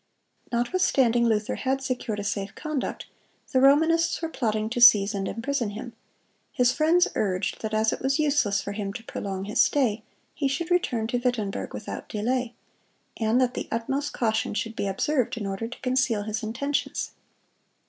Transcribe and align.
Notwithstanding 0.51 1.25
Luther 1.27 1.53
had 1.53 1.83
secured 1.83 2.19
a 2.19 2.23
safe 2.23 2.55
conduct, 2.55 3.05
the 3.51 3.61
Romanists 3.61 4.19
were 4.19 4.29
plotting 4.29 4.67
to 4.71 4.81
seize 4.81 5.13
and 5.13 5.27
imprison 5.27 5.69
him. 5.69 5.93
His 6.51 6.71
friends 6.71 7.07
urged 7.13 7.61
that 7.61 7.71
as 7.75 7.93
it 7.93 7.99
was 8.01 8.17
useless 8.17 8.61
for 8.63 8.71
him 8.71 8.93
to 8.93 9.03
prolong 9.03 9.43
his 9.45 9.61
stay, 9.61 10.01
he 10.33 10.47
should 10.47 10.71
return 10.71 11.05
to 11.05 11.19
Wittenberg 11.19 11.71
without 11.75 12.09
delay, 12.09 12.55
and 13.17 13.39
that 13.39 13.53
the 13.53 13.67
utmost 13.71 14.11
caution 14.11 14.55
should 14.55 14.75
be 14.75 14.87
observed 14.87 15.37
in 15.37 15.45
order 15.45 15.67
to 15.67 15.81
conceal 15.81 16.23
his 16.23 16.41
intentions. 16.41 17.11